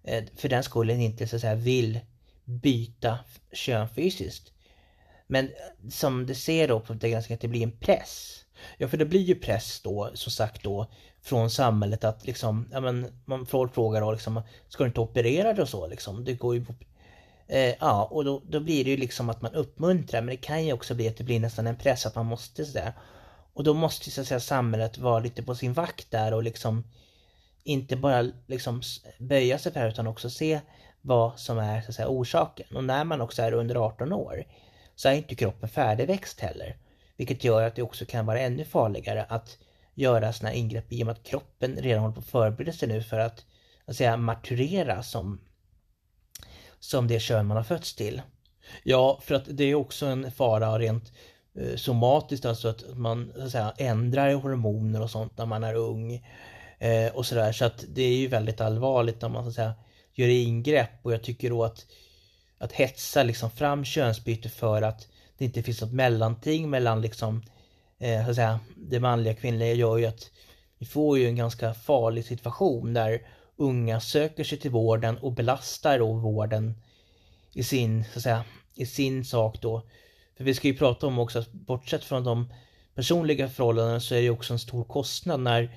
eh, 0.04 0.24
för 0.36 0.48
den 0.48 0.62
skullen 0.62 1.00
inte 1.00 1.28
så 1.28 1.36
att 1.36 1.42
säga 1.42 1.54
vill 1.54 2.00
byta 2.44 3.18
kön 3.52 3.88
fysiskt. 3.88 4.52
Men 5.26 5.44
eh, 5.44 5.90
som 5.90 6.26
du 6.26 6.34
ser 6.34 6.68
då 6.68 6.80
på 6.80 6.92
det 6.94 7.10
ganska 7.10 7.34
att 7.34 7.40
det 7.40 7.48
blir 7.48 7.62
en 7.62 7.78
press. 7.78 8.44
Ja, 8.78 8.88
för 8.88 8.96
det 8.96 9.06
blir 9.06 9.20
ju 9.20 9.34
press 9.34 9.80
då, 9.80 10.10
som 10.14 10.32
sagt 10.32 10.62
då, 10.62 10.90
från 11.24 11.50
samhället 11.50 12.04
att 12.04 12.26
liksom, 12.26 12.68
ja 12.72 12.80
men, 12.80 13.06
man 13.24 13.46
frågar 13.46 14.00
då 14.00 14.12
liksom, 14.12 14.42
ska 14.68 14.84
du 14.84 14.88
inte 14.88 15.00
operera 15.00 15.52
dig 15.52 15.62
och 15.62 15.68
så 15.68 15.86
liksom? 15.86 16.24
Det 16.24 16.34
går 16.34 16.54
ju 16.54 16.64
Eh, 17.46 17.74
ja, 17.80 18.04
och 18.10 18.24
då, 18.24 18.42
då 18.48 18.60
blir 18.60 18.84
det 18.84 18.90
ju 18.90 18.96
liksom 18.96 19.30
att 19.30 19.42
man 19.42 19.54
uppmuntrar, 19.54 20.20
men 20.20 20.34
det 20.34 20.36
kan 20.36 20.64
ju 20.64 20.72
också 20.72 20.94
bli 20.94 21.08
att 21.08 21.16
det 21.16 21.24
blir 21.24 21.40
nästan 21.40 21.66
en 21.66 21.76
press 21.76 22.06
att 22.06 22.14
man 22.14 22.26
måste 22.26 22.64
sådär. 22.64 22.92
Och 23.54 23.64
då 23.64 23.74
måste 23.74 24.08
ju 24.08 24.12
så 24.12 24.20
att 24.20 24.26
säga 24.26 24.40
samhället 24.40 24.98
vara 24.98 25.18
lite 25.18 25.42
på 25.42 25.54
sin 25.54 25.72
vakt 25.72 26.10
där 26.10 26.34
och 26.34 26.42
liksom 26.42 26.84
inte 27.64 27.96
bara 27.96 28.30
liksom 28.46 28.82
böja 29.18 29.58
sig 29.58 29.72
för 29.72 29.80
det 29.80 29.84
här 29.84 29.92
utan 29.92 30.06
också 30.06 30.30
se 30.30 30.60
vad 31.00 31.40
som 31.40 31.58
är 31.58 31.80
så 31.80 31.88
att 31.88 31.94
säga, 31.94 32.08
orsaken. 32.08 32.76
Och 32.76 32.84
när 32.84 33.04
man 33.04 33.20
också 33.20 33.42
är 33.42 33.52
under 33.52 33.74
18 33.74 34.12
år 34.12 34.44
så 34.94 35.08
är 35.08 35.12
inte 35.12 35.34
kroppen 35.34 35.68
färdigväxt 35.68 36.40
heller. 36.40 36.76
Vilket 37.16 37.44
gör 37.44 37.62
att 37.62 37.76
det 37.76 37.82
också 37.82 38.04
kan 38.04 38.26
vara 38.26 38.40
ännu 38.40 38.64
farligare 38.64 39.26
att 39.28 39.58
göra 39.94 40.32
sådana 40.32 40.50
här 40.50 40.58
ingrepp 40.58 40.92
i 40.92 41.02
och 41.02 41.06
med 41.06 41.12
att 41.12 41.22
kroppen 41.22 41.76
redan 41.76 42.02
håller 42.02 42.14
på 42.14 42.20
att 42.20 42.26
förbereda 42.26 42.72
sig 42.72 42.88
nu 42.88 43.02
för 43.02 43.18
att, 43.18 43.44
att 43.84 43.96
säga, 43.96 44.16
maturera 44.16 45.02
som 45.02 45.40
som 46.80 47.08
det 47.08 47.20
kön 47.20 47.46
man 47.46 47.56
har 47.56 47.64
fötts 47.64 47.94
till. 47.94 48.22
Ja, 48.82 49.20
för 49.22 49.34
att 49.34 49.44
det 49.46 49.64
är 49.64 49.74
också 49.74 50.06
en 50.06 50.32
fara 50.32 50.78
rent 50.78 51.12
eh, 51.58 51.76
somatiskt, 51.76 52.44
alltså 52.44 52.68
att 52.68 52.96
man 52.96 53.32
så 53.36 53.42
att 53.42 53.50
säga, 53.50 53.74
ändrar 53.78 54.34
hormoner 54.34 55.02
och 55.02 55.10
sånt 55.10 55.38
när 55.38 55.46
man 55.46 55.64
är 55.64 55.74
ung. 55.74 56.26
Eh, 56.78 57.14
och 57.14 57.26
sådär, 57.26 57.52
så 57.52 57.64
att 57.64 57.84
det 57.88 58.02
är 58.02 58.16
ju 58.16 58.26
väldigt 58.26 58.60
allvarligt 58.60 59.22
när 59.22 59.28
man 59.28 59.42
så 59.42 59.48
att 59.48 59.54
säga 59.54 59.74
gör 60.14 60.28
ingrepp 60.28 60.90
och 61.02 61.12
jag 61.12 61.22
tycker 61.22 61.50
då 61.50 61.64
att 61.64 61.86
att 62.58 62.72
hetsa 62.72 63.22
liksom 63.22 63.50
fram 63.50 63.84
könsbyte 63.84 64.48
för 64.48 64.82
att 64.82 65.08
det 65.38 65.44
inte 65.44 65.62
finns 65.62 65.80
något 65.80 65.92
mellanting 65.92 66.70
mellan 66.70 67.00
liksom 67.00 67.42
eh, 68.04 68.24
så 68.24 68.30
att 68.30 68.36
säga, 68.36 68.60
det 68.76 69.00
manliga 69.00 69.32
och 69.32 69.38
kvinnliga 69.38 69.72
gör 69.72 69.96
ju 69.96 70.06
att 70.06 70.30
vi 70.78 70.86
får 70.86 71.18
ju 71.18 71.26
en 71.26 71.36
ganska 71.36 71.74
farlig 71.74 72.24
situation 72.24 72.94
där 72.94 73.26
unga 73.56 74.00
söker 74.00 74.44
sig 74.44 74.58
till 74.58 74.70
vården 74.70 75.18
och 75.18 75.32
belastar 75.32 75.98
då 75.98 76.12
vården 76.12 76.74
i 77.52 77.64
sin, 77.64 78.04
så 78.12 78.18
att 78.18 78.22
säga, 78.22 78.44
i 78.74 78.86
sin 78.86 79.24
sak 79.24 79.60
då. 79.60 79.82
För 80.36 80.44
vi 80.44 80.54
ska 80.54 80.68
ju 80.68 80.76
prata 80.76 81.06
om 81.06 81.18
också 81.18 81.38
att 81.38 81.52
bortsett 81.52 82.04
från 82.04 82.24
de 82.24 82.52
personliga 82.94 83.48
förhållandena 83.48 84.00
så 84.00 84.14
är 84.14 84.22
det 84.22 84.30
också 84.30 84.52
en 84.52 84.58
stor 84.58 84.84
kostnad 84.84 85.40
när 85.40 85.76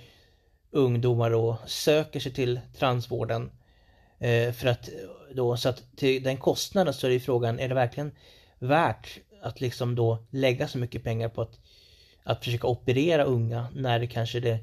ungdomar 0.72 1.29
då 1.31 1.57
söker 1.65 2.19
sig 2.19 2.34
till 2.34 2.60
transvården. 2.77 3.51
Eh, 4.19 4.51
för 4.51 4.67
att 4.67 4.89
då, 5.34 5.57
så 5.57 5.69
att 5.69 5.84
till 5.96 6.24
den 6.24 6.38
kostnaden 6.38 6.93
så 6.93 7.07
är 7.07 7.10
det 7.10 7.13
ju 7.13 7.19
frågan, 7.19 7.60
är 7.60 7.69
det 7.69 7.75
verkligen 7.75 8.12
värt 8.60 9.19
att 9.41 9.62
liksom 9.62 9.96
då 9.96 10.17
lägga 10.29 10.67
så 10.67 10.77
mycket 10.77 11.03
pengar 11.03 11.29
på 11.29 11.41
att, 11.41 11.60
att 12.27 12.43
försöka 12.43 12.67
operera 12.67 13.24
unga 13.24 13.67
när 13.75 14.00
det 14.00 14.07
kanske 14.07 14.39
det 14.39 14.60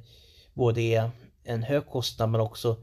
både 0.55 0.81
är 0.81 1.11
en 1.45 1.63
hög 1.63 1.87
kostnad 1.87 2.29
men 2.29 2.41
också 2.41 2.77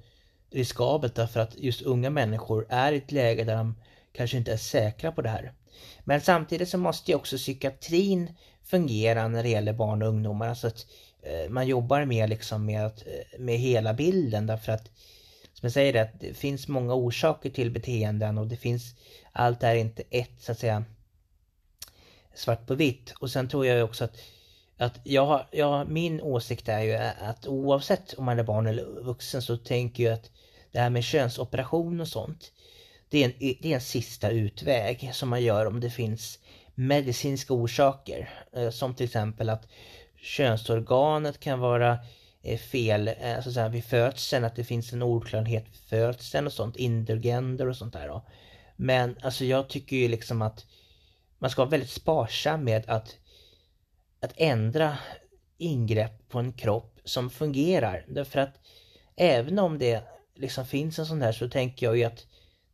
riskabelt 0.52 1.16
därför 1.16 1.40
att 1.40 1.58
just 1.58 1.82
unga 1.82 2.10
människor 2.10 2.66
är 2.70 2.92
i 2.92 2.98
ett 2.98 3.12
läge 3.12 3.44
där 3.44 3.56
de 3.56 3.76
kanske 4.14 4.38
inte 4.38 4.54
är 4.54 4.58
säkra 4.58 5.12
på 5.12 5.22
det 5.22 5.30
här. 5.30 5.54
Men 6.04 6.22
samtidigt 6.22 6.70
så 6.70 6.78
måste 6.78 7.12
ju 7.12 7.16
också 7.16 7.38
psykiatrin 7.38 8.36
fungera 8.64 9.28
när 9.28 9.44
det 9.44 9.50
gäller 9.50 9.74
barn 9.74 10.02
och 10.02 10.08
ungdomar. 10.08 10.48
Alltså 10.48 10.68
att 10.68 10.86
eh, 11.24 11.50
man 11.50 11.68
jobbar 11.68 12.06
mer 12.06 12.28
liksom 12.28 12.66
med, 12.66 12.86
att, 12.86 13.02
eh, 13.02 13.40
med 13.40 13.58
hela 13.58 13.94
bilden 13.94 14.48
därför 14.48 14.72
att 14.72 14.92
som 15.54 15.66
jag 15.66 15.72
säger 15.72 15.94
det, 15.94 16.12
det 16.20 16.34
finns 16.34 16.68
många 16.68 16.94
orsaker 16.94 17.50
till 17.50 17.72
beteenden 17.72 18.38
och 18.38 18.48
det 18.48 18.58
finns 18.58 18.96
allt 19.32 19.64
är 19.64 19.76
inte 19.76 20.04
ett 20.10 20.42
så 20.42 20.52
att 20.52 20.60
säga 20.60 20.84
svart 22.36 22.68
på 22.68 22.76
vitt. 22.76 23.14
Och 23.20 23.32
sen 23.32 23.50
tror 23.50 23.66
jag 23.66 23.86
också 23.86 24.04
att, 24.04 24.18
att 24.82 25.00
jag, 25.04 25.46
jag, 25.52 25.90
min 25.90 26.22
åsikt 26.22 26.70
är 26.70 26.82
ju 26.82 26.96
att 26.96 27.48
oavsett 27.48 28.14
om 28.14 28.26
man 28.26 28.40
är 28.40 28.44
barn 28.44 28.68
eller 28.68 28.86
vuxen 29.02 29.42
så 29.42 29.58
tänker 29.58 30.04
jag 30.04 30.14
att 30.14 30.32
det 30.72 30.80
här 30.80 30.90
med 30.90 31.04
könsoperation 31.04 32.02
och 32.02 32.08
sånt. 32.08 32.52
Det 33.10 33.24
är, 33.24 33.26
en, 33.26 33.34
det 33.40 33.72
är 33.72 33.76
en 33.76 33.82
sista 33.82 34.30
utväg 34.30 35.10
som 35.14 35.30
man 35.30 35.44
gör 35.44 35.66
om 35.66 35.80
det 35.80 35.90
finns 35.90 36.40
medicinska 36.76 37.54
orsaker. 37.54 38.30
Eh, 38.54 38.70
som 38.70 38.96
till 38.96 39.06
exempel 39.06 39.50
att 39.50 39.68
könsorganet 40.22 41.40
kan 41.40 41.60
vara 41.60 42.00
eh, 42.44 42.60
fel 42.60 43.08
eh, 43.08 43.42
så 43.42 43.50
att 43.50 43.54
säga, 43.54 43.70
vid 43.70 43.86
födseln, 43.86 44.46
att 44.46 44.56
det 44.56 44.64
finns 44.64 44.94
en 44.94 45.04
oklarhet 45.04 45.66
vid 45.66 45.82
födseln 45.90 46.48
och 46.48 46.54
sånt, 46.54 46.76
indergender 46.76 47.68
och 47.68 47.78
sånt 47.78 47.94
där. 47.94 48.08
Då. 48.08 48.26
Men 48.76 49.18
alltså 49.22 49.46
jag 49.46 49.70
tycker 49.70 49.96
ju 49.96 50.08
liksom 50.08 50.42
att 50.42 50.66
man 51.40 51.50
ska 51.50 51.62
vara 51.62 51.70
väldigt 51.70 51.90
sparsam 51.90 52.64
med 52.64 52.90
att, 52.90 53.18
att 54.22 54.34
ändra 54.36 54.98
ingrepp 55.58 56.30
på 56.30 56.40
en 56.40 56.54
kropp 56.54 57.00
som 57.04 57.30
fungerar. 57.30 58.06
Därför 58.08 58.40
att 58.40 58.60
även 59.16 59.60
om 59.60 59.78
det 59.78 60.04
liksom 60.36 60.66
finns 60.66 61.00
en 61.00 61.06
sån 61.06 61.22
här 61.22 61.32
så 61.32 61.50
tänker 61.50 61.86
jag 61.86 61.98
ju 61.98 62.04
att 62.04 62.26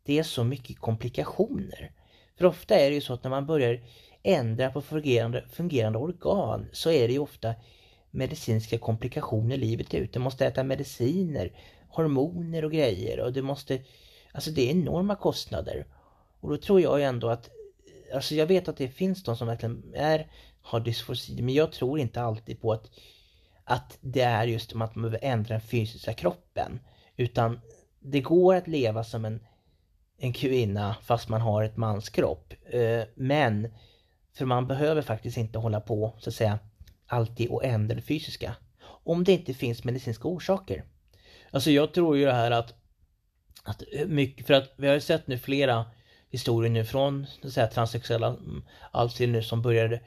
det 0.04 0.20
är 0.20 0.24
så 0.24 0.44
mycket 0.44 0.80
komplikationer. 0.80 1.92
För 2.38 2.46
ofta 2.46 2.75
är 2.75 2.89
det 2.89 2.96
ju 2.96 3.01
så 3.01 3.13
att 3.13 3.24
när 3.24 3.30
man 3.30 3.46
börjar 3.46 3.82
ändra 4.24 4.72
på 4.72 4.82
fungerande, 4.82 5.46
fungerande 5.51 6.00
organ 6.00 6.68
så 6.72 6.92
är 6.92 7.08
det 7.08 7.13
ju 7.13 7.20
ofta 7.20 7.54
medicinska 8.12 8.77
komplikationer 8.77 9.58
livet 9.58 9.94
ut. 9.94 10.13
Du 10.13 10.20
måste 10.20 10.46
äta 10.46 10.63
mediciner, 10.63 11.51
hormoner 11.89 12.66
och 12.66 12.72
grejer 12.72 13.20
och 13.20 13.34
du 13.34 13.42
måste... 13.42 13.80
Alltså 14.32 14.51
det 14.51 14.70
är 14.70 14.72
enorma 14.72 15.16
kostnader. 15.16 15.86
Och 16.39 16.50
då 16.50 16.58
tror 16.58 16.82
jag 16.82 17.00
ju 17.00 17.06
ändå 17.06 17.30
att... 17.30 17.50
Alltså 18.14 18.36
jag 18.36 18.46
vet 18.46 18.68
att 18.68 18.78
det 18.78 18.88
finns 18.88 19.24
de 19.24 19.38
som 19.38 19.48
verkligen 19.48 19.94
är, 19.96 20.32
har 20.62 20.80
dysfosi, 20.80 21.42
men 21.42 21.54
jag 21.54 21.72
tror 21.72 22.00
inte 22.00 22.22
alltid 22.22 22.62
på 22.62 22.72
att, 22.72 22.90
att 23.64 23.98
det 24.02 24.22
är 24.22 24.48
just 24.48 24.72
att 24.72 24.78
man 24.78 24.90
behöver 24.94 25.20
ändra 25.22 25.50
den 25.50 25.62
fysiska 25.62 26.14
kroppen. 26.14 26.80
Utan 27.16 27.60
det 28.00 28.22
går 28.22 28.56
att 28.56 28.68
leva 28.68 29.04
som 29.04 29.26
en, 29.26 29.40
en 30.18 30.34
kvinna 30.34 30.96
fast 31.04 31.30
man 31.30 31.42
har 31.42 31.64
ett 31.64 31.78
manskropp. 31.78 32.54
Eh, 32.70 33.04
men 33.16 33.74
för 34.38 34.46
man 34.46 34.68
behöver 34.68 35.02
faktiskt 35.02 35.38
inte 35.38 35.60
hålla 35.60 35.82
på 35.82 36.14
så 36.20 36.30
att 36.30 36.36
säga 36.36 36.60
alltid 37.08 37.50
och 37.50 37.66
ändra 37.66 37.96
det 37.96 38.02
fysiska. 38.02 38.56
Om 38.84 39.24
det 39.24 39.32
inte 39.32 39.54
finns 39.54 39.84
medicinska 39.84 40.28
orsaker. 40.28 40.84
Alltså 41.52 41.72
jag 41.72 41.94
tror 41.94 42.18
ju 42.18 42.26
det 42.26 42.34
här 42.34 42.52
att, 42.52 42.74
att 43.64 43.84
mycket, 44.08 44.48
för 44.48 44.54
att 44.54 44.74
vi 44.78 44.88
har 44.88 44.94
ju 44.94 45.02
sett 45.02 45.28
nu 45.28 45.38
flera 45.38 45.86
historien 46.29 46.74
nu 46.74 46.86
från 46.86 47.25
så 47.41 47.48
att 47.48 47.53
säga, 47.53 47.67
transsexuella, 47.67 48.36
alltså 48.91 49.24
nu 49.24 49.43
som 49.43 49.62
började 49.62 50.00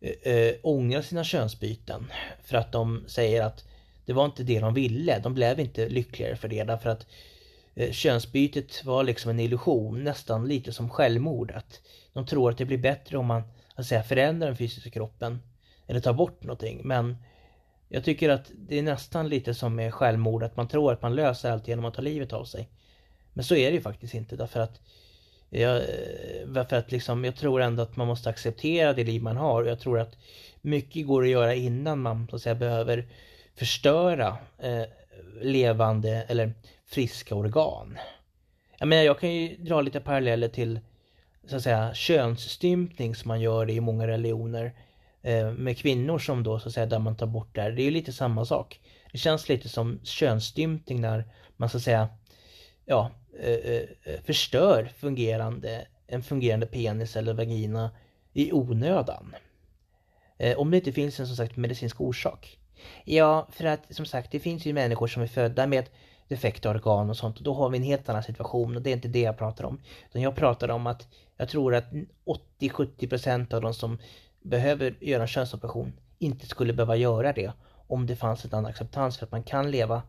eh, 0.00 0.32
eh, 0.32 0.54
ångra 0.62 1.02
sina 1.02 1.24
könsbyten. 1.24 2.12
För 2.44 2.56
att 2.56 2.72
de 2.72 3.04
säger 3.06 3.42
att 3.42 3.64
det 4.06 4.12
var 4.12 4.24
inte 4.24 4.42
det 4.42 4.60
de 4.60 4.74
ville. 4.74 5.18
De 5.18 5.34
blev 5.34 5.60
inte 5.60 5.88
lyckligare 5.88 6.36
för 6.36 6.48
det 6.48 6.64
därför 6.64 6.90
att 6.90 7.06
eh, 7.74 7.92
könsbytet 7.92 8.84
var 8.84 9.04
liksom 9.04 9.30
en 9.30 9.40
illusion, 9.40 10.04
nästan 10.04 10.48
lite 10.48 10.72
som 10.72 10.90
självmord. 10.90 11.50
Att 11.50 11.80
de 12.12 12.26
tror 12.26 12.50
att 12.50 12.58
det 12.58 12.64
blir 12.64 12.78
bättre 12.78 13.18
om 13.18 13.26
man 13.26 13.42
att 13.74 13.86
säga, 13.86 14.02
förändrar 14.02 14.46
den 14.46 14.56
fysiska 14.56 14.90
kroppen 14.90 15.42
eller 15.86 16.00
tar 16.00 16.12
bort 16.12 16.42
någonting. 16.42 16.80
Men 16.84 17.16
jag 17.88 18.04
tycker 18.04 18.28
att 18.28 18.50
det 18.56 18.78
är 18.78 18.82
nästan 18.82 19.28
lite 19.28 19.54
som 19.54 19.74
med 19.74 19.94
självmord, 19.94 20.42
att 20.42 20.56
man 20.56 20.68
tror 20.68 20.92
att 20.92 21.02
man 21.02 21.14
löser 21.14 21.50
allt 21.50 21.68
genom 21.68 21.84
att 21.84 21.94
ta 21.94 22.02
livet 22.02 22.32
av 22.32 22.44
sig. 22.44 22.68
Men 23.32 23.44
så 23.44 23.54
är 23.54 23.70
det 23.70 23.74
ju 23.74 23.80
faktiskt 23.80 24.14
inte 24.14 24.36
därför 24.36 24.60
att 24.60 24.80
jag, 25.60 25.76
eh, 25.76 26.66
för 26.68 26.76
att 26.76 26.92
liksom, 26.92 27.24
jag 27.24 27.36
tror 27.36 27.62
ändå 27.62 27.82
att 27.82 27.96
man 27.96 28.06
måste 28.06 28.30
acceptera 28.30 28.92
det 28.92 29.04
liv 29.04 29.22
man 29.22 29.36
har. 29.36 29.64
Jag 29.64 29.80
tror 29.80 30.00
att 30.00 30.16
mycket 30.60 31.06
går 31.06 31.22
att 31.22 31.28
göra 31.28 31.54
innan 31.54 31.98
man 31.98 32.26
så 32.30 32.36
att 32.36 32.42
säga 32.42 32.54
behöver 32.54 33.06
förstöra 33.56 34.36
eh, 34.58 34.82
levande 35.40 36.10
eller 36.28 36.52
friska 36.86 37.34
organ. 37.34 37.98
Jag 38.78 38.88
menar, 38.88 39.02
jag 39.02 39.20
kan 39.20 39.34
ju 39.34 39.56
dra 39.56 39.80
lite 39.80 40.00
paralleller 40.00 40.48
till 40.48 40.80
så 41.46 41.56
att 41.56 41.62
säga 41.62 41.94
könsstympning 41.94 43.14
som 43.14 43.28
man 43.28 43.40
gör 43.40 43.70
i 43.70 43.80
många 43.80 44.06
religioner 44.06 44.72
eh, 45.22 45.50
med 45.50 45.78
kvinnor 45.78 46.18
som 46.18 46.42
då 46.42 46.58
så 46.58 46.68
att 46.68 46.74
säga 46.74 46.86
där 46.86 46.98
man 46.98 47.16
tar 47.16 47.26
bort 47.26 47.54
det 47.54 47.62
här. 47.62 47.70
Det 47.70 47.82
är 47.82 47.84
ju 47.84 47.90
lite 47.90 48.12
samma 48.12 48.44
sak. 48.44 48.80
Det 49.12 49.18
känns 49.18 49.48
lite 49.48 49.68
som 49.68 50.00
könsstympning 50.04 51.00
när 51.00 51.24
man 51.56 51.68
så 51.68 51.76
att 51.76 51.82
säga 51.82 52.08
ja, 52.86 53.10
eh, 53.38 53.50
eh, 53.50 53.82
eh, 54.02 54.20
förstör 54.24 54.84
fungerande, 54.96 55.86
en 56.06 56.22
fungerande 56.22 56.66
penis 56.66 57.16
eller 57.16 57.34
vagina 57.34 57.90
i 58.32 58.52
onödan. 58.52 59.34
Eh, 60.38 60.58
om 60.58 60.70
det 60.70 60.76
inte 60.76 60.92
finns 60.92 61.20
en 61.20 61.26
som 61.26 61.36
sagt 61.36 61.56
medicinsk 61.56 62.00
orsak. 62.00 62.58
Ja, 63.04 63.48
för 63.50 63.64
att 63.64 63.80
som 63.90 64.06
sagt 64.06 64.32
det 64.32 64.40
finns 64.40 64.66
ju 64.66 64.72
människor 64.72 65.06
som 65.06 65.22
är 65.22 65.26
födda 65.26 65.66
med 65.66 65.84
defekta 66.28 66.70
organ 66.70 67.10
och 67.10 67.16
sånt 67.16 67.38
och 67.38 67.44
då 67.44 67.54
har 67.54 67.70
vi 67.70 67.78
en 67.78 67.84
helt 67.84 68.08
annan 68.08 68.22
situation 68.22 68.76
och 68.76 68.82
det 68.82 68.90
är 68.90 68.94
inte 68.94 69.08
det 69.08 69.20
jag 69.20 69.38
pratar 69.38 69.64
om. 69.64 69.80
Utan 70.10 70.22
jag 70.22 70.36
pratar 70.36 70.68
om 70.68 70.86
att 70.86 71.08
jag 71.36 71.48
tror 71.48 71.74
att 71.74 71.84
80-70% 72.60 73.54
av 73.54 73.60
de 73.60 73.74
som 73.74 73.98
behöver 74.42 74.96
göra 75.00 75.22
en 75.22 75.28
könsoperation 75.28 75.92
inte 76.18 76.46
skulle 76.46 76.72
behöva 76.72 76.96
göra 76.96 77.32
det 77.32 77.52
om 77.86 78.06
det 78.06 78.16
fanns 78.16 78.44
en 78.44 78.54
annan 78.54 78.70
acceptans 78.70 79.18
för 79.18 79.26
att 79.26 79.32
man 79.32 79.42
kan 79.42 79.70
leva 79.70 80.02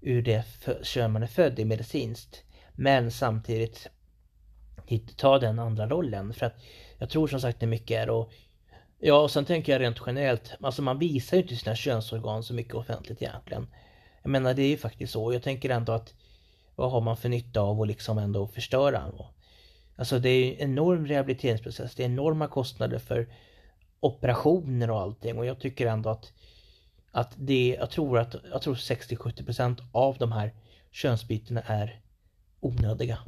ur 0.00 0.22
det 0.22 0.44
kön 0.82 1.12
man 1.12 1.22
är 1.22 1.26
född 1.26 1.58
i 1.58 1.64
medicinskt. 1.64 2.44
Men 2.72 3.10
samtidigt 3.10 3.88
ta 5.16 5.38
den 5.38 5.58
andra 5.58 5.88
rollen 5.88 6.34
för 6.34 6.46
att 6.46 6.56
jag 6.98 7.10
tror 7.10 7.26
som 7.26 7.40
sagt 7.40 7.60
det 7.60 7.66
mycket 7.66 7.96
är 7.96 8.10
och 8.10 8.32
Ja, 9.02 9.20
och 9.20 9.30
sen 9.30 9.44
tänker 9.44 9.72
jag 9.72 9.80
rent 9.80 10.02
generellt, 10.06 10.54
alltså 10.60 10.82
man 10.82 10.98
visar 10.98 11.36
ju 11.36 11.42
inte 11.42 11.56
sina 11.56 11.76
könsorgan 11.76 12.42
så 12.42 12.54
mycket 12.54 12.74
offentligt 12.74 13.22
egentligen. 13.22 13.66
Jag 14.22 14.30
menar 14.30 14.54
det 14.54 14.62
är 14.62 14.68
ju 14.68 14.76
faktiskt 14.76 15.12
så, 15.12 15.32
jag 15.32 15.42
tänker 15.42 15.70
ändå 15.70 15.92
att 15.92 16.14
vad 16.74 16.90
har 16.90 17.00
man 17.00 17.16
för 17.16 17.28
nytta 17.28 17.60
av 17.60 17.80
att 17.80 17.88
liksom 17.88 18.18
ändå 18.18 18.46
förstöra? 18.46 19.12
Alltså 19.96 20.18
det 20.18 20.28
är 20.28 20.52
en 20.52 20.70
enorm 20.70 21.06
rehabiliteringsprocess, 21.06 21.94
det 21.94 22.02
är 22.02 22.04
enorma 22.04 22.48
kostnader 22.48 22.98
för 22.98 23.28
operationer 24.00 24.90
och 24.90 25.00
allting 25.00 25.38
och 25.38 25.46
jag 25.46 25.60
tycker 25.60 25.86
ändå 25.86 26.10
att 26.10 26.32
att 27.12 27.34
det, 27.36 27.76
jag 27.78 27.90
tror 27.90 28.18
att, 28.18 28.34
jag 28.50 28.62
tror 28.62 28.74
60-70% 28.74 29.82
av 29.92 30.16
de 30.18 30.32
här 30.32 30.54
könsbytena 30.90 31.60
är 31.60 32.00
onödiga. 32.60 33.18